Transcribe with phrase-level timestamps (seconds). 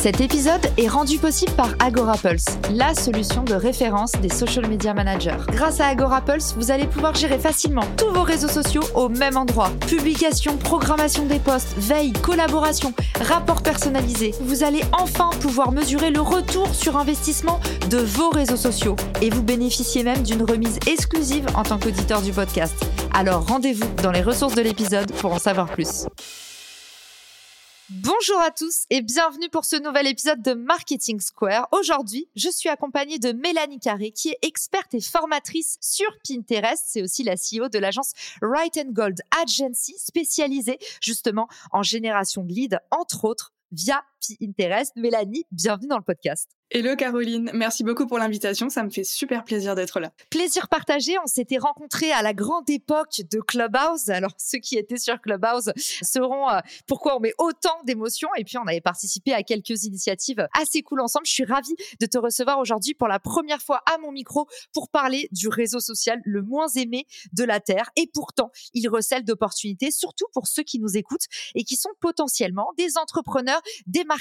[0.00, 5.38] Cet épisode est rendu possible par AgoraPulse, la solution de référence des social media managers.
[5.48, 9.72] Grâce à AgoraPulse, vous allez pouvoir gérer facilement tous vos réseaux sociaux au même endroit.
[9.88, 14.34] Publication, programmation des posts, veille, collaboration, rapport personnalisé.
[14.42, 17.58] Vous allez enfin pouvoir mesurer le retour sur investissement
[17.90, 22.30] de vos réseaux sociaux et vous bénéficiez même d'une remise exclusive en tant qu'auditeur du
[22.30, 22.76] podcast.
[23.14, 26.06] Alors rendez-vous dans les ressources de l'épisode pour en savoir plus.
[27.90, 31.68] Bonjour à tous et bienvenue pour ce nouvel épisode de Marketing Square.
[31.72, 36.84] Aujourd'hui, je suis accompagnée de Mélanie Carré qui est experte et formatrice sur Pinterest.
[36.86, 38.12] C'est aussi la CEO de l'agence
[38.42, 44.04] Right and Gold Agency spécialisée justement en génération de leads, entre autres via
[44.36, 44.92] Pinterest.
[44.96, 46.48] Mélanie, bienvenue dans le podcast.
[46.70, 50.12] Hello Caroline, merci beaucoup pour l'invitation, ça me fait super plaisir d'être là.
[50.28, 54.10] Plaisir partagé, on s'était rencontrés à la grande époque de Clubhouse.
[54.10, 58.58] Alors ceux qui étaient sur Clubhouse sauront euh, pourquoi on met autant d'émotions et puis
[58.58, 61.24] on avait participé à quelques initiatives assez cool ensemble.
[61.24, 64.90] Je suis ravie de te recevoir aujourd'hui pour la première fois à mon micro pour
[64.90, 69.90] parler du réseau social le moins aimé de la Terre et pourtant il recèle d'opportunités,
[69.90, 74.17] surtout pour ceux qui nous écoutent et qui sont potentiellement des entrepreneurs, des marketeurs,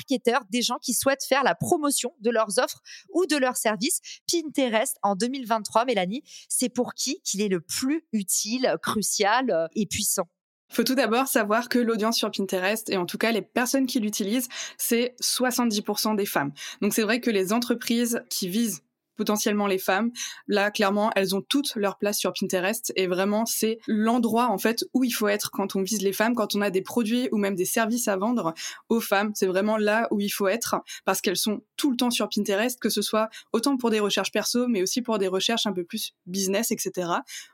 [0.49, 2.81] des gens qui souhaitent faire la promotion de leurs offres
[3.13, 3.99] ou de leurs services.
[4.31, 9.85] Pinterest en 2023, Mélanie, c'est pour qui qu'il est le plus utile, crucial euh, et
[9.85, 10.27] puissant?
[10.69, 13.85] Il faut tout d'abord savoir que l'audience sur Pinterest, et en tout cas les personnes
[13.85, 16.51] qui l'utilisent, c'est 70% des femmes.
[16.81, 18.83] Donc c'est vrai que les entreprises qui visent
[19.17, 20.11] potentiellement les femmes.
[20.47, 24.85] Là, clairement, elles ont toutes leur place sur Pinterest et vraiment, c'est l'endroit en fait
[24.93, 27.37] où il faut être quand on vise les femmes, quand on a des produits ou
[27.37, 28.53] même des services à vendre
[28.89, 29.31] aux femmes.
[29.35, 32.79] C'est vraiment là où il faut être parce qu'elles sont tout le temps sur Pinterest,
[32.79, 35.83] que ce soit autant pour des recherches perso, mais aussi pour des recherches un peu
[35.83, 37.09] plus business, etc.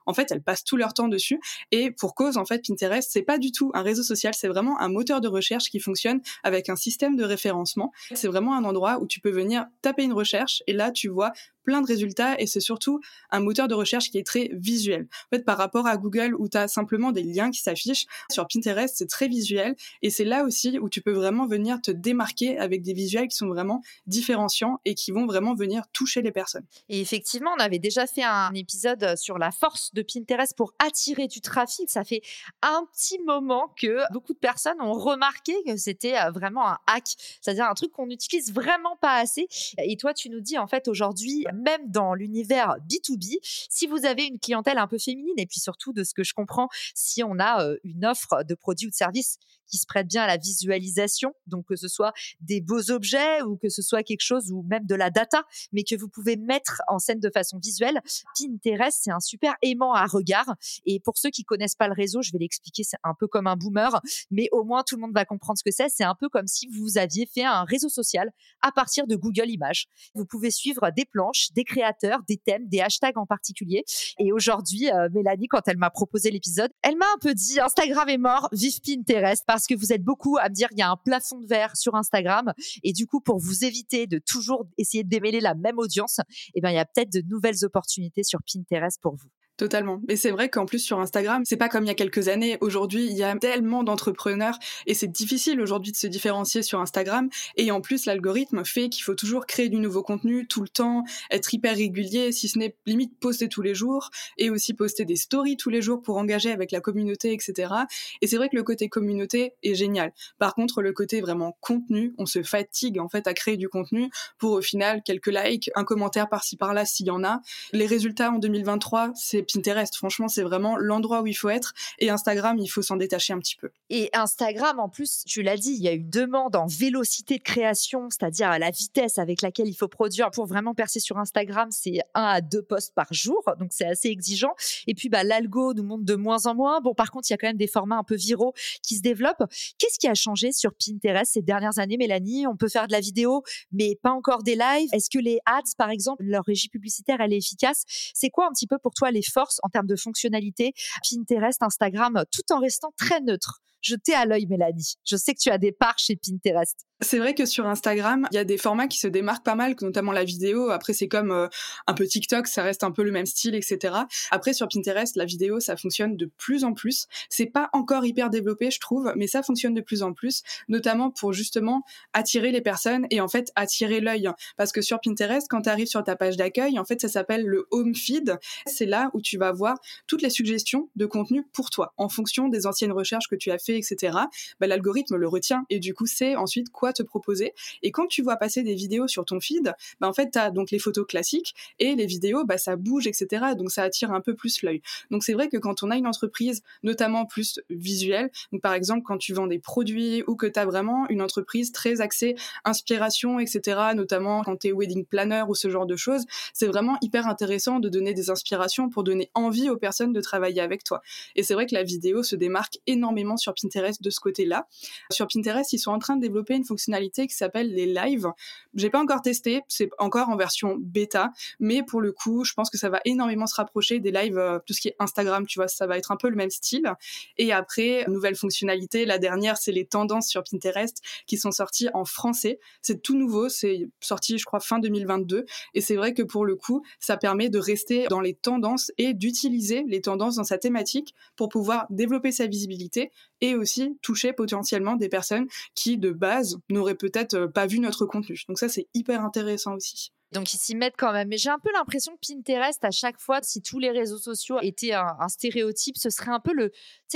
[0.05, 1.39] En fait, elles passent tout leur temps dessus
[1.71, 4.79] et pour cause, en fait, Pinterest, c'est pas du tout un réseau social, c'est vraiment
[4.79, 7.91] un moteur de recherche qui fonctionne avec un système de référencement.
[8.13, 11.31] C'est vraiment un endroit où tu peux venir taper une recherche et là, tu vois
[11.63, 12.99] plein de résultats et c'est surtout
[13.31, 15.07] un moteur de recherche qui est très visuel.
[15.31, 18.47] En fait, par rapport à Google où tu as simplement des liens qui s'affichent, sur
[18.47, 22.57] Pinterest, c'est très visuel et c'est là aussi où tu peux vraiment venir te démarquer
[22.57, 26.65] avec des visuels qui sont vraiment différenciants et qui vont vraiment venir toucher les personnes.
[26.89, 31.27] Et effectivement, on avait déjà fait un épisode sur la force de Pinterest pour attirer
[31.27, 31.89] du trafic.
[31.89, 32.21] Ça fait
[32.61, 37.05] un petit moment que beaucoup de personnes ont remarqué que c'était euh, vraiment un hack,
[37.41, 39.47] c'est-à-dire un truc qu'on n'utilise vraiment pas assez.
[39.77, 44.25] Et toi, tu nous dis en fait aujourd'hui, même dans l'univers B2B, si vous avez
[44.25, 47.39] une clientèle un peu féminine et puis surtout de ce que je comprends, si on
[47.39, 49.37] a euh, une offre de produits ou de services
[49.73, 53.57] qui se prête bien à la visualisation, donc que ce soit des beaux objets ou
[53.57, 56.83] que ce soit quelque chose ou même de la data, mais que vous pouvez mettre
[56.87, 57.99] en scène de façon visuelle.
[58.37, 60.55] Pinterest, c'est un super aimant à regard.
[60.85, 63.47] Et pour ceux qui connaissent pas le réseau, je vais l'expliquer, c'est un peu comme
[63.47, 63.99] un boomer,
[64.29, 65.89] mais au moins tout le monde va comprendre ce que c'est.
[65.89, 68.31] C'est un peu comme si vous aviez fait un réseau social
[68.61, 69.87] à partir de Google Images.
[70.13, 73.83] Vous pouvez suivre des planches, des créateurs, des thèmes, des hashtags en particulier.
[74.19, 78.09] Et aujourd'hui, euh, Mélanie, quand elle m'a proposé l'épisode, elle m'a un peu dit Instagram
[78.09, 80.89] est mort, vive Pinterest parce que vous êtes beaucoup à me dire il y a
[80.89, 85.03] un plafond de verre sur Instagram et du coup pour vous éviter de toujours essayer
[85.03, 86.19] de démêler la même audience,
[86.55, 89.29] eh ben il y a peut-être de nouvelles opportunités sur Pinterest pour vous.
[89.55, 90.01] Totalement.
[90.09, 92.57] Et c'est vrai qu'en plus sur Instagram, c'est pas comme il y a quelques années.
[92.59, 97.29] Aujourd'hui, il y a tellement d'entrepreneurs et c'est difficile aujourd'hui de se différencier sur Instagram.
[97.55, 101.03] Et en plus, l'algorithme fait qu'il faut toujours créer du nouveau contenu tout le temps,
[101.29, 104.09] être hyper régulier, si ce n'est limite poster tous les jours
[104.39, 107.73] et aussi poster des stories tous les jours pour engager avec la communauté, etc.
[108.21, 110.13] Et c'est vrai que le côté communauté est génial.
[110.39, 114.09] Par contre, le côté vraiment contenu, on se fatigue en fait à créer du contenu
[114.39, 117.41] pour au final quelques likes, un commentaire par-ci par-là s'il y en a.
[117.71, 119.95] Les résultats en 2023, c'est Pinterest.
[119.95, 121.73] Franchement, c'est vraiment l'endroit où il faut être.
[121.99, 123.69] Et Instagram, il faut s'en détacher un petit peu.
[123.89, 127.43] Et Instagram, en plus, tu l'as dit, il y a une demande en vélocité de
[127.43, 130.31] création, c'est-à-dire la vitesse avec laquelle il faut produire.
[130.31, 133.43] Pour vraiment percer sur Instagram, c'est un à deux posts par jour.
[133.59, 134.53] Donc, c'est assez exigeant.
[134.87, 136.81] Et puis, bah, l'algo nous montre de moins en moins.
[136.81, 139.01] Bon, par contre, il y a quand même des formats un peu viraux qui se
[139.01, 139.43] développent.
[139.77, 142.47] Qu'est-ce qui a changé sur Pinterest ces dernières années, Mélanie?
[142.47, 144.89] On peut faire de la vidéo, mais pas encore des lives.
[144.93, 147.83] Est-ce que les ads, par exemple, leur régie publicitaire, elle est efficace?
[148.13, 150.73] C'est quoi un petit peu pour toi les force en termes de fonctionnalité,
[151.09, 153.59] Pinterest, Instagram, tout en restant très neutre.
[153.83, 154.95] Je t'ai à l'œil, Mélanie.
[155.05, 156.87] Je sais que tu as des parts chez Pinterest.
[157.01, 159.75] C'est vrai que sur Instagram, il y a des formats qui se démarquent pas mal,
[159.81, 160.69] notamment la vidéo.
[160.69, 161.47] Après, c'est comme euh,
[161.85, 163.93] un peu TikTok, ça reste un peu le même style, etc.
[164.31, 167.07] Après, sur Pinterest, la vidéo, ça fonctionne de plus en plus.
[167.29, 171.11] C'est pas encore hyper développé, je trouve, mais ça fonctionne de plus en plus, notamment
[171.11, 171.83] pour justement
[172.13, 174.29] attirer les personnes et en fait attirer l'œil.
[174.55, 177.45] Parce que sur Pinterest, quand tu arrives sur ta page d'accueil, en fait, ça s'appelle
[177.45, 178.39] le home feed.
[178.65, 179.77] C'est là où tu vas voir
[180.07, 183.57] toutes les suggestions de contenu pour toi, en fonction des anciennes recherches que tu as
[183.57, 184.17] fait, etc.
[184.59, 187.53] Bah, l'algorithme le retient et du coup, c'est ensuite quoi te proposer.
[187.81, 190.51] Et quand tu vois passer des vidéos sur ton feed, bah, en fait, tu as
[190.51, 193.53] donc les photos classiques et les vidéos, bah, ça bouge, etc.
[193.57, 194.81] Donc ça attire un peu plus l'œil.
[195.11, 198.31] Donc c'est vrai que quand on a une entreprise, notamment plus visuelle,
[198.61, 202.01] par exemple quand tu vends des produits ou que tu as vraiment une entreprise très
[202.01, 202.35] axée
[202.65, 206.97] inspiration, etc., notamment quand tu es wedding planner ou ce genre de choses, c'est vraiment
[207.01, 211.01] hyper intéressant de donner des inspirations pour donner envie aux personnes de travailler avec toi.
[211.35, 214.67] Et c'est vrai que la vidéo se démarque énormément sur Pinterest de ce côté-là.
[215.11, 218.27] Sur Pinterest, ils sont en train de développer une fonctionnalité qui s'appelle les lives.
[218.75, 222.69] J'ai pas encore testé, c'est encore en version bêta, mais pour le coup, je pense
[222.69, 225.59] que ça va énormément se rapprocher des lives, euh, tout ce qui est Instagram, tu
[225.59, 226.91] vois, ça va être un peu le même style.
[227.37, 232.05] Et après, nouvelle fonctionnalité, la dernière, c'est les tendances sur Pinterest qui sont sorties en
[232.05, 232.59] français.
[232.81, 235.45] C'est tout nouveau, c'est sorti, je crois, fin 2022.
[235.73, 239.13] Et c'est vrai que pour le coup, ça permet de rester dans les tendances et
[239.13, 243.11] d'utiliser les tendances dans sa thématique pour pouvoir développer sa visibilité
[243.41, 248.05] et aussi toucher potentiellement des personnes qui, de base, n'auraient peut-être euh, pas vu notre
[248.05, 248.39] contenu.
[248.47, 250.11] Donc ça, c'est hyper intéressant aussi.
[250.33, 251.27] Donc ils s'y mettent quand même.
[251.27, 254.57] Mais j'ai un peu l'impression que Pinterest, à chaque fois, si tous les réseaux sociaux
[254.61, 256.71] étaient un, stéréotype, ce serait un peu le,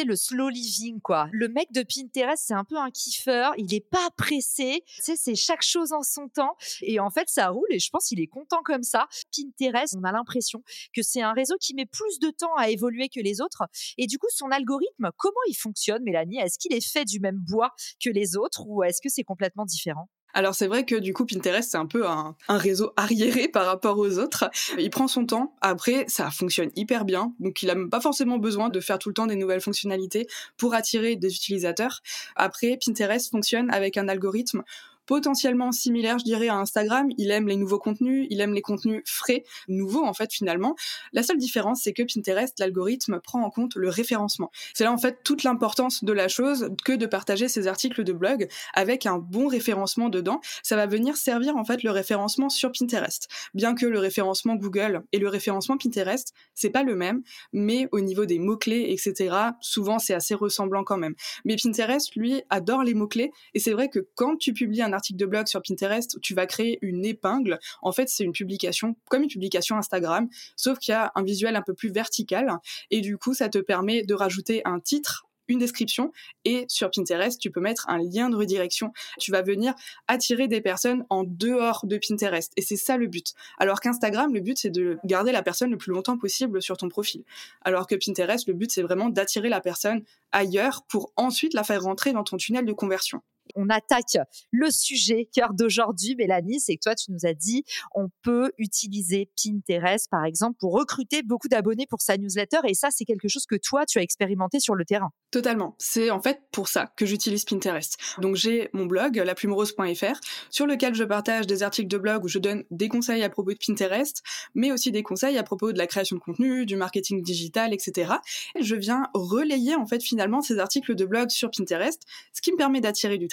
[0.06, 1.28] le slow living, quoi.
[1.31, 3.54] Le mec de Pinterest, c'est un peu un kiffeur.
[3.58, 4.84] Il n'est pas pressé.
[5.00, 6.56] C'est chaque chose en son temps.
[6.81, 7.68] Et en fait, ça roule.
[7.72, 9.08] Et je pense qu'il est content comme ça.
[9.36, 13.10] Pinterest, on a l'impression que c'est un réseau qui met plus de temps à évoluer
[13.10, 13.64] que les autres.
[13.98, 16.40] Et du coup, son algorithme, comment il fonctionne, Mélanie?
[16.40, 17.74] Est-ce qu'il est fait du même bois
[18.04, 20.10] que les autres ou est-ce que c'est complètement différent?
[20.33, 23.97] Alors c'est vrai que du coup Pinterest c'est un peu un, réseau arriéré par rapport
[23.97, 24.50] aux autres.
[24.77, 25.56] Il prend son temps.
[25.62, 29.13] Après ça fonctionne hyper bien, donc il a pas forcément besoin de faire tout le
[29.13, 30.27] temps des nouvelles fonctionnalités
[30.57, 32.01] pour attirer des utilisateurs.
[32.35, 34.63] Après Pinterest fonctionne avec un algorithme
[35.07, 37.07] potentiellement similaire, je dirais, à Instagram.
[37.18, 40.75] Il aime les nouveaux contenus, il aime les contenus frais, nouveaux en fait finalement.
[41.13, 44.51] La seule différence, c'est que Pinterest, l'algorithme prend en compte le référencement.
[44.74, 48.13] C'est là en fait toute l'importance de la chose que de partager ces articles de
[48.13, 50.42] blog avec un bon référencement dedans.
[50.62, 53.27] Ça va venir servir en fait le référencement sur Pinterest.
[53.54, 57.24] Bien que le référencement Google et le référencement Pinterest, c'est pas le même,
[57.54, 61.15] mais au niveau des mots-clés, etc., souvent c'est assez ressemblant quand même.
[61.45, 65.17] Mais Pinterest, lui, adore les mots-clés et c'est vrai que quand tu publies un article
[65.17, 67.59] de blog sur Pinterest, tu vas créer une épingle.
[67.81, 71.55] En fait, c'est une publication comme une publication Instagram, sauf qu'il y a un visuel
[71.55, 72.51] un peu plus vertical.
[72.91, 76.11] Et du coup, ça te permet de rajouter un titre une description
[76.45, 78.91] et sur Pinterest, tu peux mettre un lien de redirection.
[79.19, 79.73] Tu vas venir
[80.07, 83.33] attirer des personnes en dehors de Pinterest et c'est ça le but.
[83.57, 86.89] Alors qu'Instagram, le but c'est de garder la personne le plus longtemps possible sur ton
[86.89, 87.23] profil.
[87.61, 91.81] Alors que Pinterest, le but c'est vraiment d'attirer la personne ailleurs pour ensuite la faire
[91.81, 93.21] rentrer dans ton tunnel de conversion
[93.55, 94.17] on attaque
[94.51, 96.59] le sujet cœur d'aujourd'hui, Mélanie.
[96.59, 97.63] C'est que toi, tu nous as dit,
[97.94, 102.59] on peut utiliser Pinterest, par exemple, pour recruter beaucoup d'abonnés pour sa newsletter.
[102.65, 105.09] Et ça, c'est quelque chose que toi, tu as expérimenté sur le terrain.
[105.31, 105.75] Totalement.
[105.77, 107.97] C'est en fait pour ça que j'utilise Pinterest.
[108.19, 112.39] Donc, j'ai mon blog, laplumerose.fr, sur lequel je partage des articles de blog où je
[112.39, 114.23] donne des conseils à propos de Pinterest,
[114.55, 118.13] mais aussi des conseils à propos de la création de contenu, du marketing digital, etc.
[118.55, 122.01] Et je viens relayer, en fait, finalement, ces articles de blog sur Pinterest,
[122.33, 123.27] ce qui me permet d'attirer du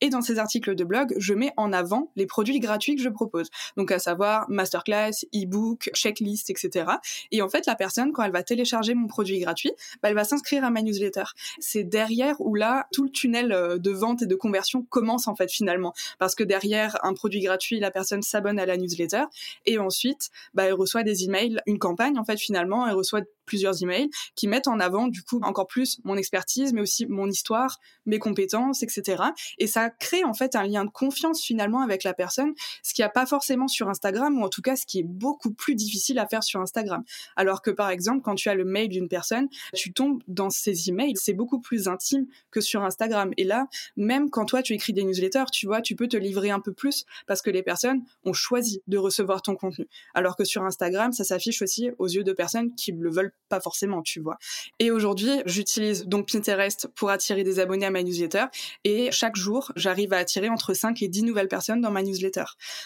[0.00, 3.08] Et dans ces articles de blog, je mets en avant les produits gratuits que je
[3.08, 3.50] propose.
[3.76, 6.86] Donc, à savoir masterclass, e-book, checklist, etc.
[7.30, 9.72] Et en fait, la personne, quand elle va télécharger mon produit gratuit,
[10.02, 11.24] bah, elle va s'inscrire à ma newsletter.
[11.58, 15.34] C'est derrière où là, tout le tunnel euh, de vente et de conversion commence en
[15.34, 15.92] fait finalement.
[16.18, 19.24] Parce que derrière un produit gratuit, la personne s'abonne à la newsletter
[19.66, 23.82] et ensuite, bah, elle reçoit des emails, une campagne en fait finalement, elle reçoit plusieurs
[23.82, 27.80] emails qui mettent en avant du coup encore plus mon expertise, mais aussi mon histoire,
[28.06, 29.24] mes compétences, etc.
[29.58, 32.52] Et ça crée en fait un lien de confiance finalement avec la personne,
[32.84, 35.04] ce qu'il n'y a pas forcément sur Instagram, ou en tout cas ce qui est
[35.06, 37.02] beaucoup plus difficile à faire sur Instagram.
[37.34, 40.88] Alors que par exemple, quand tu as le mail d'une personne, tu tombes dans ces
[40.88, 43.32] emails, c'est beaucoup plus intime que sur Instagram.
[43.36, 43.66] Et là,
[43.96, 46.72] même quand toi tu écris des newsletters, tu vois, tu peux te livrer un peu
[46.72, 49.88] plus parce que les personnes ont choisi de recevoir ton contenu.
[50.14, 53.60] Alors que sur Instagram, ça s'affiche aussi aux yeux de personnes qui le veulent pas
[53.60, 54.38] forcément, tu vois.
[54.78, 58.46] Et aujourd'hui, j'utilise donc Pinterest pour attirer des abonnés à ma newsletter
[58.84, 62.44] et chaque jour, j'arrive à attirer entre 5 et 10 nouvelles personnes dans ma newsletter.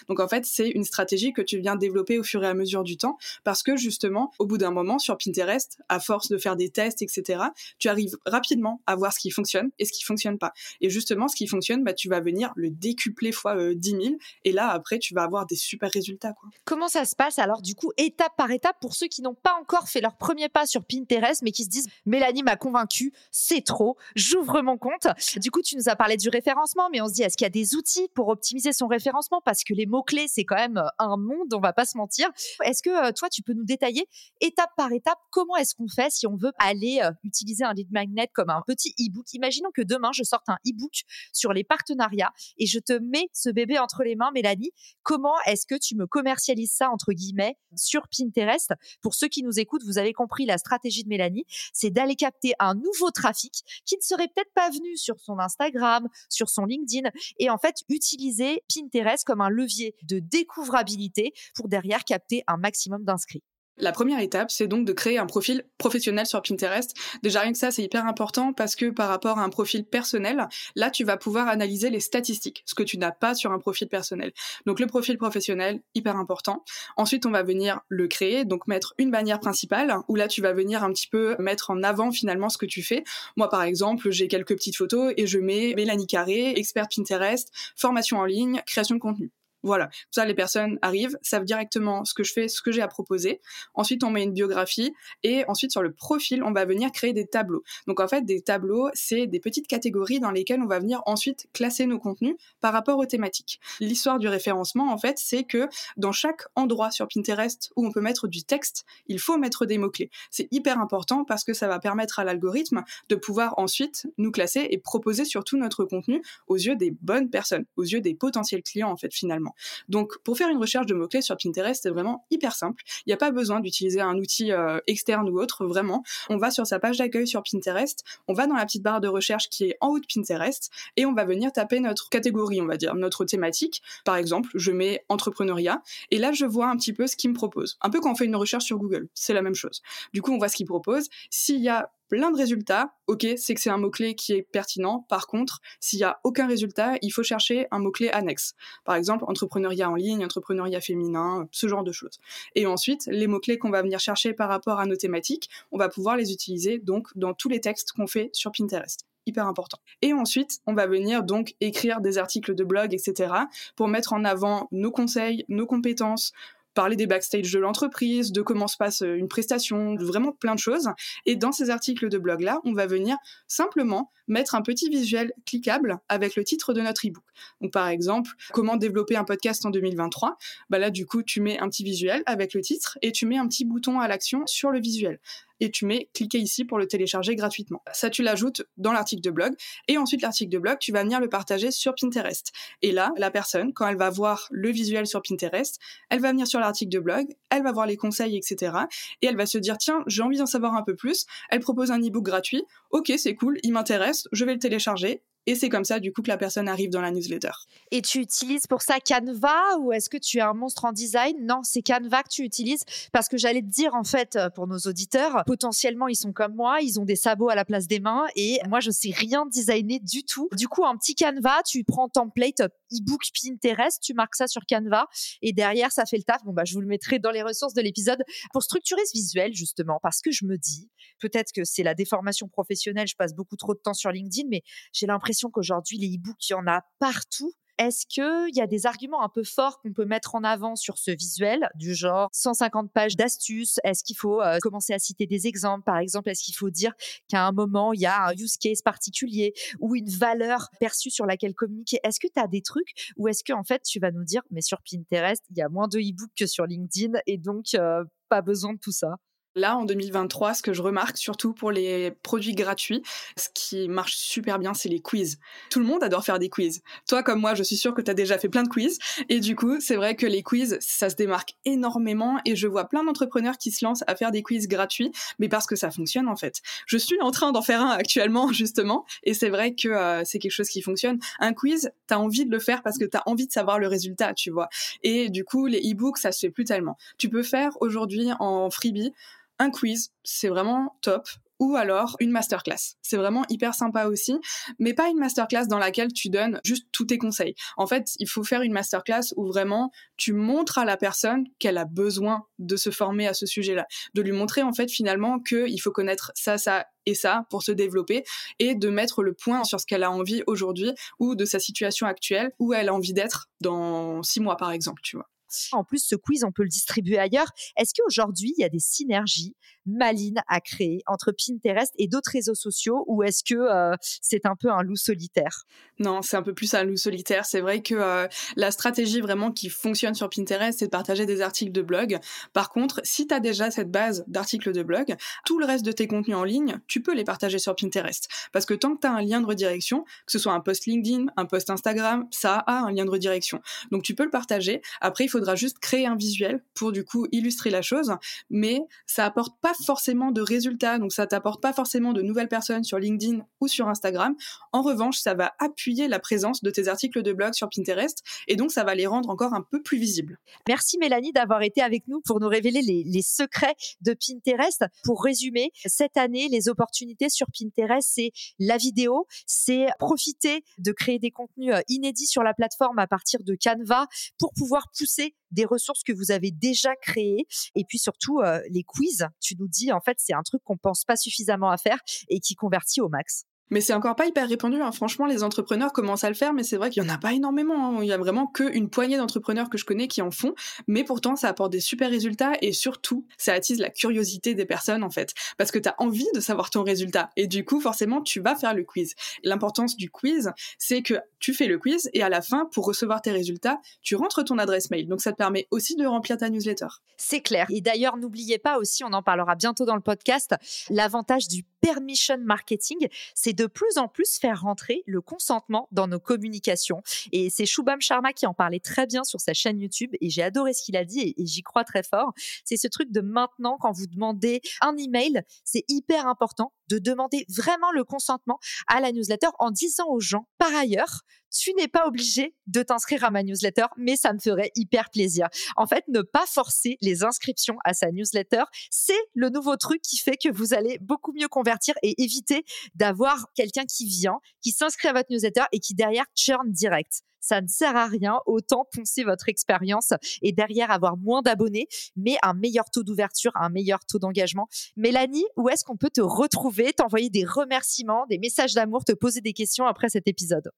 [0.09, 2.83] Donc en fait, c'est une stratégie que tu viens développer au fur et à mesure
[2.83, 6.57] du temps parce que justement, au bout d'un moment sur Pinterest, à force de faire
[6.57, 7.45] des tests, etc.,
[7.79, 10.53] tu arrives rapidement à voir ce qui fonctionne et ce qui fonctionne pas.
[10.81, 14.15] Et justement, ce qui fonctionne, bah, tu vas venir le décupler fois 10 euh, 000
[14.45, 16.35] et là, après, tu vas avoir des super résultats.
[16.65, 19.55] Comment ça se passe alors du coup, étape par étape, pour ceux qui n'ont pas
[19.61, 20.17] encore fait leur
[20.49, 25.07] pas sur Pinterest, mais qui se disent Mélanie m'a convaincu, c'est trop, j'ouvre mon compte.
[25.37, 27.47] Du coup, tu nous as parlé du référencement, mais on se dit est-ce qu'il y
[27.47, 29.41] a des outils pour optimiser son référencement?
[29.45, 32.29] Parce que les mots-clés, c'est quand même euh, un monde, on va pas se mentir.
[32.65, 34.07] Est-ce que euh, toi, tu peux nous détailler
[34.41, 37.91] étape par étape comment est-ce qu'on fait si on veut aller euh, utiliser un lead
[37.91, 39.27] magnet comme un petit e-book?
[39.33, 43.51] Imaginons que demain, je sorte un e-book sur les partenariats et je te mets ce
[43.51, 44.71] bébé entre les mains, Mélanie.
[45.03, 48.73] Comment est-ce que tu me commercialises ça, entre guillemets, sur Pinterest?
[49.01, 52.55] Pour ceux qui nous écoutent, vous avez compris la stratégie de Mélanie, c'est d'aller capter
[52.59, 57.11] un nouveau trafic qui ne serait peut-être pas venu sur son Instagram, sur son LinkedIn,
[57.39, 63.05] et en fait utiliser Pinterest comme un levier de découvrabilité pour derrière capter un maximum
[63.05, 63.43] d'inscrits.
[63.77, 66.95] La première étape, c'est donc de créer un profil professionnel sur Pinterest.
[67.25, 70.47] Déjà, rien que ça, c'est hyper important parce que par rapport à un profil personnel,
[70.77, 73.89] là, tu vas pouvoir analyser les statistiques, ce que tu n'as pas sur un profil
[73.89, 74.33] personnel.
[74.65, 76.65] Donc, le profil professionnel, hyper important.
[76.97, 80.53] Ensuite, on va venir le créer, donc mettre une bannière principale où là, tu vas
[80.53, 83.03] venir un petit peu mettre en avant finalement ce que tu fais.
[83.37, 88.19] Moi, par exemple, j'ai quelques petites photos et je mets Mélanie Carré, expert Pinterest, formation
[88.19, 89.33] en ligne, création de contenu.
[89.65, 92.89] Voilà, ça les personnes arrivent, savent directement ce que je fais, ce que j'ai à
[92.89, 93.41] proposer.
[93.73, 94.93] Ensuite, on met une biographie
[95.23, 97.63] et ensuite sur le profil, on va venir créer des tableaux.
[97.87, 101.47] Donc en fait, des tableaux, c'est des petites catégories dans lesquelles on va venir ensuite
[101.55, 103.59] classer nos contenus par rapport aux thématiques.
[103.81, 105.67] L'histoire du référencement, en fait, c'est que
[105.97, 109.79] dans chaque endroit sur Pinterest où on peut mettre du texte, il faut mettre des
[109.79, 110.11] mots-clés.
[110.31, 114.67] C'est hyper important parce que ça va permettre à l'algorithme de pouvoir ensuite nous classer
[114.69, 118.91] et proposer surtout notre contenu aux yeux des bonnes personnes, aux yeux des potentiels clients,
[118.91, 119.54] en fait, finalement.
[119.89, 122.83] Donc, pour faire une recherche de mots-clés sur Pinterest, c'est vraiment hyper simple.
[123.07, 126.03] Il n'y a pas besoin d'utiliser un outil euh, externe ou autre, vraiment.
[126.29, 129.09] On va sur sa page d'accueil sur Pinterest, on va dans la petite barre de
[129.09, 132.67] recherche qui est en haut de Pinterest et on va venir taper notre catégorie, on
[132.67, 133.83] va dire, notre thématique.
[134.05, 137.35] Par exemple, je mets entrepreneuriat et là, je vois un petit peu ce qu'il me
[137.35, 137.79] propose.
[137.81, 139.83] Un peu quand on fait une recherche sur Google, c'est la même chose.
[140.13, 141.09] Du coup, on voit ce qu'il propose.
[141.31, 145.05] S'il y a plein de résultats, ok, c'est que c'est un mot-clé qui est pertinent.
[145.09, 148.55] Par contre, s'il n'y a aucun résultat, il faut chercher un mot-clé annexe.
[148.85, 152.21] Par exemple, entrepreneuriat en ligne, entrepreneuriat féminin, ce genre de choses.
[152.55, 155.89] Et ensuite, les mots-clés qu'on va venir chercher par rapport à nos thématiques, on va
[155.89, 159.79] pouvoir les utiliser donc dans tous les textes qu'on fait sur Pinterest hyper important.
[160.03, 163.33] Et ensuite, on va venir donc écrire des articles de blog, etc.,
[163.75, 166.35] pour mettre en avant nos conseils, nos compétences,
[166.75, 170.61] parler des backstage de l'entreprise, de comment se passe euh, une prestation, vraiment plein de
[170.61, 170.89] choses.
[171.27, 173.17] Et dans ces articles de blog-là, on va venir
[173.47, 177.25] simplement mettre un petit visuel cliquable avec le titre de notre ebook.
[177.61, 180.37] Donc par exemple, comment développer un podcast en 2023
[180.71, 183.39] Bah là du coup, tu mets un petit visuel avec le titre et tu mets
[183.39, 185.21] un petit bouton à l'action sur le visuel
[185.61, 187.83] et tu mets cliquez ici pour le télécharger gratuitement.
[187.93, 189.55] Ça, tu l'ajoutes dans l'article de blog
[189.89, 192.53] et ensuite l'article de blog, tu vas venir le partager sur Pinterest.
[192.83, 195.79] Et là, la personne, quand elle va voir le visuel sur Pinterest,
[196.11, 198.77] elle va venir sur l'article de blog, elle va voir les conseils, etc.
[199.23, 201.27] Et elle va se dire tiens, j'ai envie d'en savoir un peu plus.
[201.51, 202.65] Elle propose un ebook gratuit.
[202.91, 206.23] Ok, c'est cool, il m'intéresse, je vais le télécharger et c'est comme ça, du coup,
[206.23, 207.51] que la personne arrive dans la newsletter.
[207.91, 211.37] Et tu utilises pour ça Canva ou est-ce que tu es un monstre en design?
[211.45, 214.67] Non, c'est Canva que tu utilises parce que j'allais te dire, en fait, euh, pour
[214.67, 218.01] nos auditeurs, potentiellement, ils sont comme moi, ils ont des sabots à la place des
[218.01, 220.49] mains et moi, je sais rien designer du tout.
[220.57, 225.09] Du coup, un petit Canva, tu prends template e-book Pinterest, tu marques ça sur Canva
[225.43, 226.43] et derrière, ça fait le taf.
[226.45, 228.23] Bon, bah, je vous le mettrai dans les ressources de l'épisode
[228.53, 232.49] pour structurer ce visuel, justement, parce que je me dis, peut-être que c'est la déformation
[232.49, 236.49] professionnelle, je passe beaucoup trop de temps sur LinkedIn, mais j'ai l'impression qu'aujourd'hui, les e-books,
[236.49, 237.53] il y en a partout.
[237.79, 240.97] Est-ce qu'il y a des arguments un peu forts qu'on peut mettre en avant sur
[240.97, 243.81] ce visuel, du genre 150 pages d'astuces?
[243.83, 245.83] Est-ce qu'il faut euh, commencer à citer des exemples?
[245.83, 246.93] Par exemple, est-ce qu'il faut dire
[247.29, 251.27] qu'à un moment, il y a un use case particulier ou une valeur perçue sur
[251.27, 251.99] laquelle communiquer?
[252.05, 254.63] Est-ce que tu as des trucs ou est-ce qu'en fait, tu vas nous dire, mais
[254.63, 258.41] sur Pinterest, il y a moins de e-books que sur LinkedIn et donc euh, pas
[258.41, 259.17] besoin de tout ça?
[259.57, 263.03] Là, en 2023, ce que je remarque, surtout pour les produits gratuits,
[263.37, 265.39] ce qui marche super bien, c'est les quiz.
[265.71, 266.83] Tout le monde adore faire des quiz.
[267.09, 268.99] Toi, comme moi, je suis sûre que tu as déjà fait plein de quiz.
[269.29, 272.41] Et du coup, c'est vrai que les quiz, ça se démarque énormément.
[272.45, 275.67] Et je vois plein d'entrepreneurs qui se lancent à faire des quiz gratuits, mais parce
[275.67, 276.61] que ça fonctionne, en fait.
[276.87, 279.05] Je suis en train d'en faire un actuellement, justement.
[279.23, 281.21] Et c'est vrai que euh, c'est quelque chose qui fonctionne.
[281.39, 283.79] Un quiz, tu as envie de le faire parce que tu as envie de savoir
[283.79, 284.69] le résultat, tu vois.
[285.05, 286.97] Et du coup, les e-books, ça se fait plus tellement.
[287.19, 289.13] Tu peux faire aujourd'hui en freebie
[289.59, 291.29] un quiz, c'est vraiment top
[291.61, 292.97] ou alors une masterclass.
[293.03, 294.35] C'est vraiment hyper sympa aussi,
[294.79, 297.55] mais pas une masterclass dans laquelle tu donnes juste tous tes conseils.
[297.77, 301.79] En fait, il faut faire une masterclass où vraiment tu montres à la personne qu'elle
[301.79, 305.81] a besoin de se former à ce sujet-là, de lui montrer en fait finalement qu'il
[305.81, 308.25] faut connaître ça, ça et ça pour se développer
[308.59, 312.07] et de mettre le point sur ce qu'elle a envie aujourd'hui ou de sa situation
[312.07, 315.29] actuelle où elle a envie d'être dans six mois par exemple, tu vois.
[315.73, 317.51] En plus, ce quiz, on peut le distribuer ailleurs.
[317.77, 319.55] Est-ce qu'aujourd'hui, il y a des synergies
[319.87, 324.57] malines à créer entre Pinterest et d'autres réseaux sociaux ou est-ce que euh, c'est un
[324.57, 325.65] peu un loup solitaire?
[325.99, 327.45] Non, c'est un peu plus un loup solitaire.
[327.47, 328.27] C'est vrai que euh,
[328.57, 332.19] la stratégie vraiment qui fonctionne sur Pinterest, c'est de partager des articles de blog.
[332.53, 335.93] Par contre, si tu as déjà cette base d'articles de blog, tout le reste de
[335.93, 338.29] tes contenus en ligne, tu peux les partager sur Pinterest.
[338.53, 340.87] Parce que tant que tu as un lien de redirection, que ce soit un post
[340.87, 343.61] LinkedIn, un post Instagram, ça a un lien de redirection.
[343.93, 344.83] Donc tu peux le partager.
[345.01, 348.13] Après, il faut juste créer un visuel pour du coup illustrer la chose,
[348.51, 352.85] mais ça apporte pas forcément de résultats, donc ça t'apporte pas forcément de nouvelles personnes
[352.85, 354.35] sur LinkedIn ou sur Instagram.
[354.73, 358.57] En revanche, ça va appuyer la présence de tes articles de blog sur Pinterest et
[358.57, 360.39] donc ça va les rendre encore un peu plus visibles.
[360.69, 364.85] Merci Mélanie d'avoir été avec nous pour nous révéler les, les secrets de Pinterest.
[365.05, 371.19] Pour résumer, cette année, les opportunités sur Pinterest, c'est la vidéo, c'est profiter de créer
[371.19, 374.07] des contenus euh, inédits sur la plateforme à partir de Canva
[374.39, 378.83] pour pouvoir pousser des ressources que vous avez déjà créées et puis surtout euh, les
[378.83, 379.27] quiz.
[379.41, 382.41] Tu nous dis en fait c'est un truc qu'on pense pas suffisamment à faire et
[382.41, 383.47] qui convertit au max.
[383.71, 384.81] Mais c'est encore pas hyper répandu.
[384.81, 384.93] Hein.
[384.93, 387.33] Franchement, les entrepreneurs commencent à le faire, mais c'est vrai qu'il y en a pas
[387.33, 387.99] énormément.
[387.99, 387.99] Hein.
[388.03, 390.55] Il y a vraiment qu'une poignée d'entrepreneurs que je connais qui en font.
[390.87, 395.03] Mais pourtant, ça apporte des super résultats et surtout, ça attise la curiosité des personnes
[395.03, 397.31] en fait, parce que tu as envie de savoir ton résultat.
[397.37, 399.15] Et du coup, forcément, tu vas faire le quiz.
[399.43, 403.23] L'importance du quiz, c'est que tu fais le quiz et à la fin, pour recevoir
[403.23, 405.09] tes résultats, tu rentres ton adresse mail.
[405.09, 406.87] Donc ça te permet aussi de remplir ta newsletter.
[407.17, 407.67] C'est clair.
[407.71, 410.55] Et d'ailleurs, n'oubliez pas aussi, on en parlera bientôt dans le podcast,
[410.91, 416.19] l'avantage du permission marketing, c'est de plus en plus faire rentrer le consentement dans nos
[416.19, 417.03] communications.
[417.33, 420.43] Et c'est Shubham Sharma qui en parlait très bien sur sa chaîne YouTube et j'ai
[420.43, 422.33] adoré ce qu'il a dit et, j'y crois très fort.
[422.65, 427.45] C'est ce truc de maintenant, quand vous demandez un email, c'est hyper important de demander
[427.49, 431.23] vraiment le consentement à la newsletter en disant aux gens, par ailleurs,
[431.55, 435.49] tu n'es pas obligé de t'inscrire à ma newsletter, mais ça me ferait hyper plaisir.
[435.77, 440.19] En fait, ne pas forcer les inscriptions à sa newsletter, c'est le nouveau truc qui
[440.19, 445.09] fait que vous allez beaucoup mieux convertir et éviter d'avoir quelqu'un qui vient, qui s'inscrit
[445.09, 448.41] à votre newsletter et qui derrière churn direct ça ne sert à rien.
[448.47, 453.69] Autant poncer votre expérience et derrière avoir moins d'abonnés, mais un meilleur taux d'ouverture, un
[453.69, 454.67] meilleur taux d'engagement.
[454.97, 459.43] Mélanie, où est-ce qu'on peut te retrouver, t'envoyer des remerciements, des messages d'amour, te poser
[459.43, 460.71] des questions après cet épisode?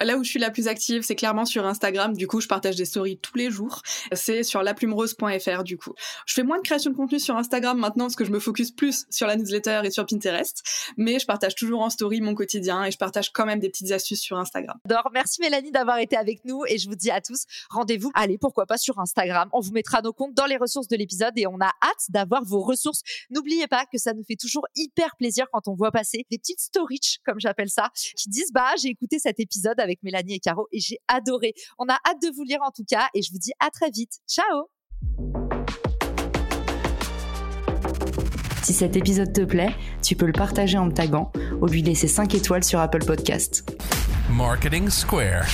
[0.00, 2.14] Là où je suis la plus active, c'est clairement sur Instagram.
[2.14, 3.82] Du coup, je partage des stories tous les jours.
[4.12, 5.94] C'est sur laplumerose.fr du coup.
[6.26, 8.70] Je fais moins de création de contenu sur Instagram maintenant parce que je me focus
[8.70, 10.62] plus sur la newsletter et sur Pinterest.
[10.96, 13.90] Mais je partage toujours en story mon quotidien et je partage quand même des petites
[13.90, 14.78] astuces sur Instagram.
[14.84, 18.38] D'or, merci Mélanie d'avoir été avec nous et je vous dis à tous, rendez-vous, allez,
[18.38, 19.48] pourquoi pas sur Instagram.
[19.52, 22.44] On vous mettra nos comptes dans les ressources de l'épisode et on a hâte d'avoir
[22.44, 23.02] vos ressources.
[23.30, 26.60] N'oubliez pas que ça nous fait toujours hyper plaisir quand on voit passer des petites
[26.60, 30.66] stories, comme j'appelle ça, qui disent, bah, j'ai écouté cet épisode avec Mélanie et Caro
[30.72, 31.54] et j'ai adoré.
[31.78, 33.90] On a hâte de vous lire en tout cas et je vous dis à très
[33.90, 34.18] vite.
[34.28, 34.68] Ciao
[38.62, 39.72] Si cet épisode te plaît,
[40.02, 43.64] tu peux le partager en me taguant ou lui laisser 5 étoiles sur Apple Podcast.
[44.28, 45.46] Marketing Square.